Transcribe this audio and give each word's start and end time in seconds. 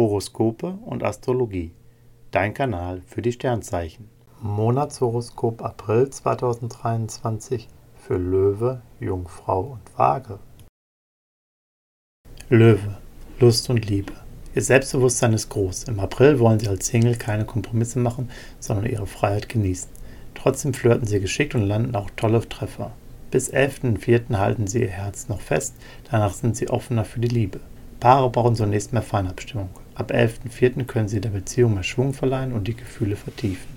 Horoskope 0.00 0.78
und 0.86 1.04
Astrologie. 1.04 1.72
Dein 2.30 2.54
Kanal 2.54 3.02
für 3.04 3.20
die 3.20 3.32
Sternzeichen. 3.32 4.08
Monatshoroskop 4.40 5.60
April 5.60 6.08
2023 6.08 7.68
für 7.96 8.16
Löwe, 8.16 8.80
Jungfrau 8.98 9.60
und 9.60 9.98
Waage. 9.98 10.38
Löwe, 12.48 12.96
Lust 13.40 13.68
und 13.68 13.86
Liebe. 13.86 14.14
Ihr 14.54 14.62
Selbstbewusstsein 14.62 15.34
ist 15.34 15.50
groß. 15.50 15.84
Im 15.84 16.00
April 16.00 16.38
wollen 16.38 16.58
Sie 16.58 16.68
als 16.68 16.86
Single 16.86 17.16
keine 17.16 17.44
Kompromisse 17.44 17.98
machen, 17.98 18.30
sondern 18.58 18.86
Ihre 18.86 19.06
Freiheit 19.06 19.50
genießen. 19.50 19.90
Trotzdem 20.34 20.72
flirten 20.72 21.06
Sie 21.06 21.20
geschickt 21.20 21.54
und 21.54 21.66
landen 21.66 21.94
auch 21.94 22.08
tolle 22.16 22.40
Treffer. 22.48 22.92
Bis 23.30 23.52
11.04. 23.52 24.38
halten 24.38 24.66
Sie 24.66 24.80
Ihr 24.80 24.88
Herz 24.88 25.28
noch 25.28 25.42
fest, 25.42 25.74
danach 26.10 26.32
sind 26.32 26.56
Sie 26.56 26.70
offener 26.70 27.04
für 27.04 27.20
die 27.20 27.28
Liebe. 27.28 27.60
Paare 28.00 28.30
brauchen 28.30 28.56
zunächst 28.56 28.94
mehr 28.94 29.02
Feinabstimmung. 29.02 29.68
Ab 30.00 30.12
11.04. 30.12 30.86
können 30.86 31.08
Sie 31.08 31.20
der 31.20 31.28
Beziehung 31.28 31.74
mehr 31.74 31.82
Schwung 31.82 32.14
verleihen 32.14 32.54
und 32.54 32.66
die 32.66 32.74
Gefühle 32.74 33.16
vertiefen. 33.16 33.68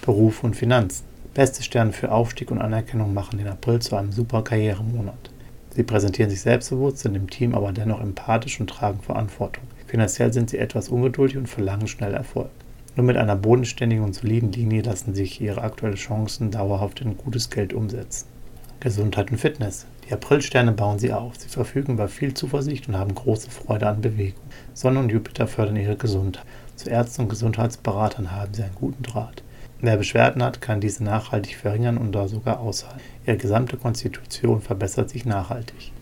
Beruf 0.00 0.42
und 0.42 0.56
Finanzen. 0.56 1.04
Beste 1.34 1.62
Sterne 1.62 1.92
für 1.92 2.10
Aufstieg 2.10 2.50
und 2.50 2.62
Anerkennung 2.62 3.12
machen 3.12 3.36
den 3.36 3.48
April 3.48 3.78
zu 3.80 3.94
einem 3.94 4.10
super 4.10 4.42
Karrieremonat. 4.42 5.28
Sie 5.68 5.82
präsentieren 5.82 6.30
sich 6.30 6.40
selbstbewusst, 6.40 7.00
sind 7.00 7.16
im 7.16 7.28
Team 7.28 7.54
aber 7.54 7.72
dennoch 7.72 8.00
empathisch 8.00 8.58
und 8.60 8.70
tragen 8.70 9.02
Verantwortung. 9.02 9.64
Finanziell 9.86 10.32
sind 10.32 10.48
sie 10.48 10.56
etwas 10.56 10.88
ungeduldig 10.88 11.36
und 11.36 11.50
verlangen 11.50 11.86
schnell 11.86 12.14
Erfolg. 12.14 12.48
Nur 12.96 13.04
mit 13.04 13.18
einer 13.18 13.36
bodenständigen 13.36 14.02
und 14.02 14.14
soliden 14.14 14.52
Linie 14.52 14.80
lassen 14.80 15.14
sich 15.14 15.38
ihre 15.38 15.60
aktuellen 15.60 15.96
Chancen 15.96 16.50
dauerhaft 16.50 17.02
in 17.02 17.18
gutes 17.18 17.50
Geld 17.50 17.74
umsetzen. 17.74 18.26
Gesundheit 18.80 19.30
und 19.30 19.36
Fitness. 19.36 19.84
Die 20.08 20.14
Aprilsterne 20.14 20.72
bauen 20.72 20.98
sie 20.98 21.12
auf. 21.12 21.36
Sie 21.38 21.48
verfügen 21.48 21.94
über 21.94 22.08
viel 22.08 22.32
Zuversicht 22.32 22.88
und 22.88 22.96
haben 22.96 23.14
große 23.14 23.50
Freude 23.50 23.88
an 23.88 24.00
Bewegung. 24.00 24.42
Sonne 24.72 25.00
und 25.00 25.10
Jupiter 25.12 25.46
fördern 25.46 25.76
ihre 25.76 25.96
Gesundheit. 25.96 26.46
Zu 26.76 26.88
Ärzten 26.88 27.22
und 27.22 27.28
Gesundheitsberatern 27.28 28.32
haben 28.32 28.54
sie 28.54 28.62
einen 28.62 28.74
guten 28.74 29.02
Draht. 29.02 29.42
Wer 29.80 29.98
Beschwerden 29.98 30.42
hat, 30.42 30.62
kann 30.62 30.80
diese 30.80 31.04
nachhaltig 31.04 31.56
verringern 31.56 31.98
und 31.98 32.12
da 32.12 32.26
sogar 32.26 32.60
aushalten. 32.60 33.00
Ihre 33.26 33.36
gesamte 33.36 33.76
Konstitution 33.76 34.62
verbessert 34.62 35.10
sich 35.10 35.26
nachhaltig. 35.26 35.92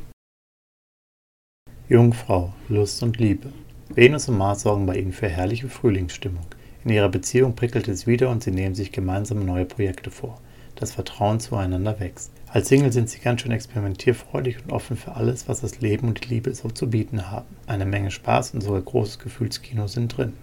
Jungfrau, 1.88 2.52
Lust 2.68 3.02
und 3.02 3.18
Liebe. 3.18 3.52
Venus 3.88 4.28
und 4.28 4.38
Mars 4.38 4.62
sorgen 4.62 4.86
bei 4.86 4.96
ihnen 4.96 5.12
für 5.12 5.28
herrliche 5.28 5.68
Frühlingsstimmung. 5.68 6.46
In 6.84 6.90
ihrer 6.90 7.08
Beziehung 7.08 7.56
prickelt 7.56 7.88
es 7.88 8.06
wieder 8.06 8.30
und 8.30 8.44
sie 8.44 8.52
nehmen 8.52 8.76
sich 8.76 8.92
gemeinsam 8.92 9.44
neue 9.44 9.64
Projekte 9.64 10.10
vor. 10.10 10.40
Das 10.76 10.92
Vertrauen 10.92 11.40
zueinander 11.40 11.98
wächst. 12.00 12.30
Als 12.48 12.68
Single 12.68 12.92
sind 12.92 13.08
sie 13.08 13.18
ganz 13.18 13.40
schön 13.40 13.50
experimentierfreudig 13.50 14.62
und 14.62 14.72
offen 14.72 14.98
für 14.98 15.14
alles, 15.14 15.48
was 15.48 15.62
das 15.62 15.80
Leben 15.80 16.08
und 16.08 16.22
die 16.22 16.28
Liebe 16.28 16.54
so 16.54 16.68
zu 16.68 16.90
bieten 16.90 17.30
haben. 17.30 17.56
Eine 17.66 17.86
Menge 17.86 18.10
Spaß 18.10 18.52
und 18.52 18.60
sogar 18.60 18.82
großes 18.82 19.18
Gefühlskino 19.18 19.86
sind 19.88 20.16
drin. 20.16 20.34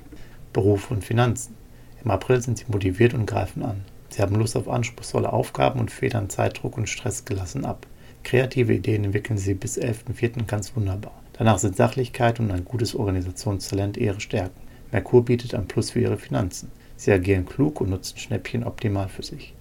Beruf 0.52 0.90
und 0.90 1.04
Finanzen. 1.04 1.56
Im 2.04 2.10
April 2.10 2.42
sind 2.42 2.58
sie 2.58 2.66
motiviert 2.68 3.14
und 3.14 3.28
greifen 3.28 3.64
an. 3.64 3.86
Sie 4.10 4.22
haben 4.24 4.36
Lust 4.36 4.58
auf 4.58 4.68
anspruchsvolle 4.68 5.32
Aufgaben 5.32 5.80
und 5.80 5.92
federn 5.92 6.30
Zeitdruck 6.30 6.78
und 6.78 6.90
Stress 6.90 7.26
gelassen 7.26 7.64
ab. 7.64 7.86
Kreative 8.24 8.74
Ideen 8.74 9.04
entwickeln 9.04 9.38
sie 9.38 9.54
bis 9.54 9.80
11.04. 9.80 10.46
ganz 10.46 10.76
wunderbar. 10.76 11.22
Danach 11.34 11.60
sind 11.60 11.76
Sachlichkeit 11.76 12.40
und 12.40 12.52
ein 12.52 12.66
gutes 12.66 12.96
Organisationstalent 12.96 13.98
ihre 13.98 14.20
Stärken. 14.20 14.62
Merkur 14.92 15.26
bietet 15.26 15.54
ein 15.54 15.68
Plus 15.68 15.92
für 15.92 16.00
ihre 16.00 16.18
Finanzen. 16.18 16.72
Sie 16.96 17.12
agieren 17.12 17.46
klug 17.46 17.82
und 17.82 17.90
nutzen 17.90 18.18
Schnäppchen 18.18 18.64
optimal 18.64 19.10
für 19.10 19.24
sich. 19.24 19.54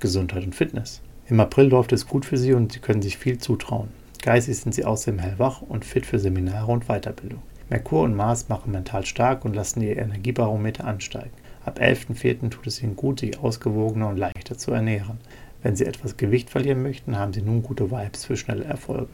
Gesundheit 0.00 0.44
und 0.44 0.54
Fitness. 0.54 1.00
Im 1.28 1.40
April 1.40 1.68
läuft 1.68 1.92
es 1.92 2.06
gut 2.06 2.24
für 2.24 2.36
Sie 2.36 2.52
und 2.52 2.72
Sie 2.72 2.78
können 2.78 3.02
sich 3.02 3.18
viel 3.18 3.38
zutrauen. 3.38 3.88
Geistig 4.22 4.58
sind 4.58 4.74
Sie 4.74 4.84
außerdem 4.84 5.18
hellwach 5.18 5.62
und 5.62 5.84
fit 5.84 6.06
für 6.06 6.18
Seminare 6.18 6.70
und 6.70 6.86
Weiterbildung. 6.86 7.42
Merkur 7.68 8.02
und 8.02 8.14
Mars 8.14 8.48
machen 8.48 8.72
mental 8.72 9.04
stark 9.04 9.44
und 9.44 9.54
lassen 9.54 9.80
Ihr 9.80 9.96
Energiebarometer 9.96 10.84
ansteigen. 10.84 11.32
Ab 11.64 11.80
11.04. 11.80 12.50
tut 12.50 12.66
es 12.66 12.80
Ihnen 12.80 12.94
gut, 12.94 13.20
sich 13.20 13.38
ausgewogener 13.38 14.08
und 14.08 14.18
leichter 14.18 14.56
zu 14.56 14.70
ernähren. 14.70 15.18
Wenn 15.62 15.74
Sie 15.74 15.84
etwas 15.84 16.16
Gewicht 16.16 16.50
verlieren 16.50 16.82
möchten, 16.82 17.18
haben 17.18 17.32
Sie 17.32 17.42
nun 17.42 17.62
gute 17.62 17.90
Vibes 17.90 18.24
für 18.24 18.36
schnelle 18.36 18.64
Erfolge. 18.64 19.08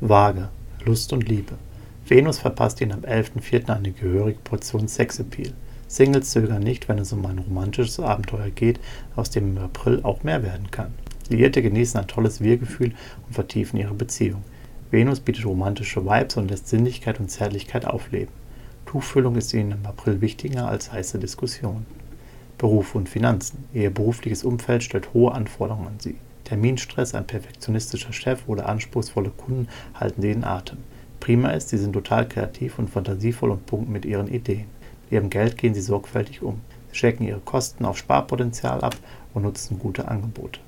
Waage, 0.00 0.48
Lust 0.84 1.12
und 1.12 1.28
Liebe. 1.28 1.54
Venus 2.08 2.38
verpasst 2.38 2.80
Ihnen 2.80 2.92
ab 2.92 3.06
11.04. 3.06 3.70
eine 3.70 3.92
gehörige 3.92 4.40
Portion 4.40 4.88
Sexappeal. 4.88 5.52
Singles 5.88 6.30
zögern 6.30 6.62
nicht, 6.62 6.88
wenn 6.88 6.98
es 6.98 7.12
um 7.12 7.24
ein 7.26 7.38
romantisches 7.38 8.00
Abenteuer 8.00 8.50
geht, 8.50 8.80
aus 9.14 9.30
dem 9.30 9.56
im 9.56 9.62
April 9.62 10.00
auch 10.02 10.24
mehr 10.24 10.42
werden 10.42 10.70
kann. 10.70 10.92
Liierte 11.28 11.62
genießen 11.62 12.00
ein 12.00 12.06
tolles 12.06 12.40
Wir-Gefühl 12.40 12.92
und 13.26 13.34
vertiefen 13.34 13.78
ihre 13.78 13.94
Beziehung. 13.94 14.42
Venus 14.90 15.20
bietet 15.20 15.44
romantische 15.44 16.04
Vibes 16.04 16.36
und 16.36 16.50
lässt 16.50 16.68
Sinnlichkeit 16.68 17.20
und 17.20 17.30
Zärtlichkeit 17.30 17.84
aufleben. 17.84 18.32
Tuchfüllung 18.84 19.36
ist 19.36 19.52
ihnen 19.52 19.72
im 19.72 19.86
April 19.86 20.20
wichtiger 20.20 20.68
als 20.68 20.92
heiße 20.92 21.18
Diskussionen. 21.18 21.86
Beruf 22.58 22.94
und 22.94 23.08
Finanzen. 23.08 23.64
Ihr 23.74 23.90
berufliches 23.90 24.44
Umfeld 24.44 24.82
stellt 24.82 25.12
hohe 25.12 25.32
Anforderungen 25.32 25.88
an 25.88 26.00
sie. 26.00 26.16
Terminstress, 26.44 27.14
ein 27.14 27.26
perfektionistischer 27.26 28.12
Chef 28.12 28.44
oder 28.46 28.68
anspruchsvolle 28.68 29.30
Kunden 29.30 29.68
halten 29.94 30.22
sie 30.22 30.30
in 30.30 30.44
Atem. 30.44 30.78
Prima 31.18 31.50
ist, 31.50 31.70
sie 31.70 31.78
sind 31.78 31.92
total 31.92 32.28
kreativ 32.28 32.78
und 32.78 32.88
fantasievoll 32.88 33.50
und 33.50 33.66
punkten 33.66 33.92
mit 33.92 34.04
ihren 34.04 34.28
Ideen. 34.28 34.66
Ihrem 35.10 35.30
Geld 35.30 35.56
gehen 35.56 35.74
sie 35.74 35.80
sorgfältig 35.80 36.42
um. 36.42 36.60
Sie 36.90 36.98
checken 36.98 37.26
ihre 37.26 37.40
Kosten 37.40 37.84
auf 37.84 37.98
Sparpotenzial 37.98 38.80
ab 38.80 38.96
und 39.34 39.42
nutzen 39.42 39.78
gute 39.78 40.08
Angebote. 40.08 40.60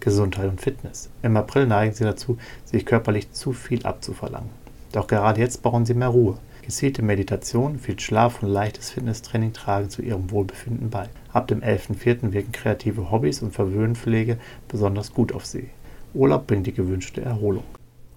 Gesundheit 0.00 0.48
und 0.48 0.60
Fitness. 0.60 1.10
Im 1.22 1.36
April 1.36 1.66
neigen 1.66 1.94
sie 1.94 2.04
dazu, 2.04 2.36
sich 2.64 2.84
körperlich 2.84 3.30
zu 3.32 3.52
viel 3.52 3.86
abzuverlangen. 3.86 4.50
Doch 4.90 5.06
gerade 5.06 5.40
jetzt 5.40 5.62
brauchen 5.62 5.86
sie 5.86 5.94
mehr 5.94 6.08
Ruhe. 6.08 6.38
Gezielte 6.62 7.02
Meditation, 7.02 7.78
viel 7.78 7.98
Schlaf 7.98 8.42
und 8.42 8.48
leichtes 8.48 8.90
Fitnesstraining 8.90 9.52
tragen 9.52 9.90
zu 9.90 10.02
ihrem 10.02 10.30
Wohlbefinden 10.30 10.90
bei. 10.90 11.08
Ab 11.32 11.48
dem 11.48 11.60
11.04. 11.60 12.32
wirken 12.32 12.52
kreative 12.52 13.10
Hobbys 13.10 13.42
und 13.42 13.52
Verwöhnpflege 13.52 14.38
besonders 14.68 15.12
gut 15.12 15.32
auf 15.32 15.46
sie. 15.46 15.70
Urlaub 16.14 16.46
bringt 16.46 16.66
die 16.66 16.74
gewünschte 16.74 17.22
Erholung. 17.22 17.64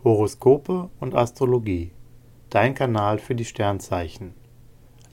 Horoskope 0.03 0.89
und 0.99 1.15
Astrologie. 1.15 1.91
Dein 2.49 2.75
Kanal 2.75 3.17
für 3.17 3.33
die 3.35 3.45
Sternzeichen. 3.45 4.33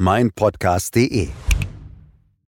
meinpodcast.de. 0.00 1.49